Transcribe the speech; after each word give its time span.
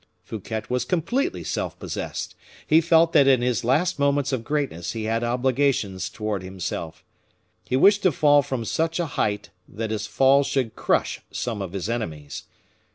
Fouquet 0.23 0.63
was 0.67 0.83
completely 0.83 1.43
self 1.43 1.77
possessed; 1.77 2.33
he 2.65 2.81
felt 2.81 3.13
that 3.13 3.27
in 3.27 3.43
his 3.43 3.63
last 3.63 3.99
moments 3.99 4.33
of 4.33 4.43
greatness 4.43 4.93
he 4.93 5.03
had 5.03 5.23
obligations 5.23 6.09
towards 6.09 6.43
himself. 6.43 7.03
He 7.65 7.75
wished 7.77 8.01
to 8.01 8.11
fall 8.11 8.41
from 8.41 8.65
such 8.65 8.99
a 8.99 9.05
height 9.13 9.51
that 9.69 9.91
his 9.91 10.07
fall 10.07 10.41
should 10.43 10.75
crush 10.75 11.21
some 11.31 11.61
of 11.61 11.73
his 11.73 11.87
enemies. 11.87 12.45